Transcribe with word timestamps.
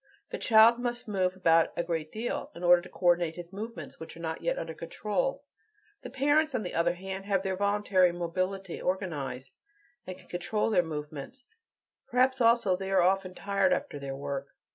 The 0.31 0.39
child 0.39 0.79
must 0.79 1.07
move 1.07 1.35
about 1.35 1.73
a 1.77 1.83
great 1.83 2.11
deal, 2.11 2.47
to 2.55 2.89
coordinate 2.91 3.35
his 3.35 3.53
movements, 3.53 3.99
which 3.99 4.17
are 4.17 4.19
not 4.19 4.41
yet 4.41 4.57
under 4.57 4.73
control; 4.73 5.43
the 6.01 6.09
parents, 6.09 6.55
on 6.55 6.63
the 6.63 6.73
other 6.73 6.93
hand, 6.95 7.25
have 7.25 7.43
their 7.43 7.55
voluntary 7.55 8.11
mobility 8.11 8.81
organized, 8.81 9.51
and 10.07 10.17
can 10.17 10.27
control 10.27 10.71
their 10.71 10.81
movements; 10.81 11.45
perhaps 12.07 12.41
also 12.41 12.75
they 12.75 12.89
are 12.89 13.03
often 13.03 13.35
tired 13.35 13.71
after 13.73 13.99
their 13.99 14.15
work. 14.15 14.47